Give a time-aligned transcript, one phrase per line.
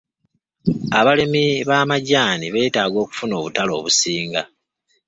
[0.99, 4.41] Abalimi b'amajaani beetaaga okufuna obutale obusinga.